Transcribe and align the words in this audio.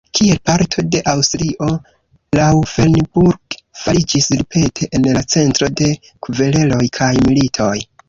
Kiel 0.17 0.37
parto 0.49 0.83
de 0.95 1.01
Aŭstrio 1.11 1.67
Laufenburg 2.39 3.59
fariĝis 3.83 4.33
ripete 4.43 4.91
en 5.01 5.09
la 5.15 5.27
centro 5.37 5.73
de 5.85 5.95
kvereloj 6.29 6.85
kaj 7.01 7.17
militoj. 7.25 7.75